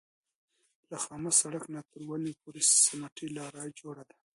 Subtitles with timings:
[0.89, 4.15] له خامه سړک نه تر ونې پورې سمټي لاره جوړه ده.